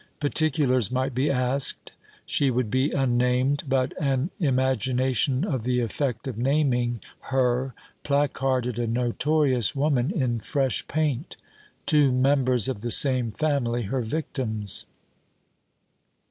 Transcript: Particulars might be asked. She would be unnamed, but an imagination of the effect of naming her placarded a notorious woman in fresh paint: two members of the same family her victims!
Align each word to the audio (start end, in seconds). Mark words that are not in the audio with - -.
Particulars 0.19 0.91
might 0.91 1.13
be 1.13 1.29
asked. 1.29 1.91
She 2.25 2.49
would 2.49 2.71
be 2.71 2.89
unnamed, 2.89 3.65
but 3.69 3.93
an 4.01 4.31
imagination 4.39 5.45
of 5.45 5.61
the 5.61 5.79
effect 5.79 6.27
of 6.27 6.39
naming 6.39 7.01
her 7.29 7.75
placarded 8.03 8.79
a 8.79 8.87
notorious 8.87 9.75
woman 9.75 10.09
in 10.09 10.39
fresh 10.39 10.87
paint: 10.87 11.37
two 11.85 12.11
members 12.11 12.67
of 12.67 12.79
the 12.79 12.89
same 12.89 13.31
family 13.31 13.83
her 13.83 14.01
victims! 14.01 14.85